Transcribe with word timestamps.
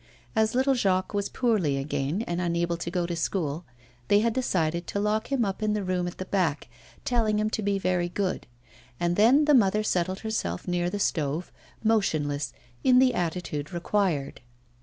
As 0.35 0.55
little 0.55 0.73
Jacques 0.73 1.13
was 1.13 1.29
poorly 1.29 1.77
again 1.77 2.23
and 2.23 2.41
unable 2.41 2.75
to 2.75 2.89
go 2.89 3.05
to 3.05 3.15
school, 3.15 3.65
they 4.07 4.21
had 4.21 4.33
decided 4.33 4.87
to 4.87 4.99
lock 4.99 5.31
him 5.31 5.45
up 5.45 5.61
in 5.61 5.73
the 5.73 5.83
room 5.83 6.07
at 6.07 6.17
the 6.17 6.25
back, 6.25 6.69
telling 7.05 7.37
him 7.37 7.51
to 7.51 7.61
be 7.61 7.77
very 7.77 8.09
good. 8.09 8.47
And 8.99 9.15
then 9.15 9.45
the 9.45 9.53
mother 9.53 9.83
settled 9.83 10.21
herself 10.21 10.67
near 10.67 10.89
the 10.89 10.97
stove, 10.97 11.51
motionless, 11.83 12.51
in 12.83 12.97
the 12.97 13.13
attitude 13.13 13.71
required. 13.71 14.41